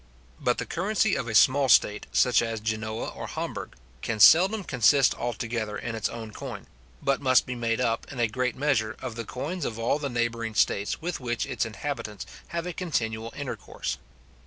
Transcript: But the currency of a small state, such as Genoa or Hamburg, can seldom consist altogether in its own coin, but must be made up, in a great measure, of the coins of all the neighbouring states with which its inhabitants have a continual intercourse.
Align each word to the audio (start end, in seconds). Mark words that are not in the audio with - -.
But 0.39 0.57
the 0.57 0.65
currency 0.65 1.13
of 1.15 1.27
a 1.27 1.35
small 1.35 1.69
state, 1.69 2.07
such 2.11 2.41
as 2.41 2.59
Genoa 2.59 3.09
or 3.09 3.27
Hamburg, 3.27 3.75
can 4.01 4.19
seldom 4.19 4.63
consist 4.63 5.13
altogether 5.13 5.77
in 5.77 5.93
its 5.93 6.09
own 6.09 6.31
coin, 6.33 6.65
but 7.03 7.21
must 7.21 7.45
be 7.45 7.53
made 7.53 7.79
up, 7.79 8.11
in 8.11 8.19
a 8.19 8.27
great 8.27 8.55
measure, 8.55 8.95
of 8.99 9.13
the 9.13 9.25
coins 9.25 9.63
of 9.63 9.77
all 9.77 9.99
the 9.99 10.09
neighbouring 10.09 10.55
states 10.55 11.03
with 11.03 11.19
which 11.19 11.45
its 11.45 11.67
inhabitants 11.67 12.25
have 12.47 12.65
a 12.65 12.73
continual 12.73 13.31
intercourse. 13.37 13.99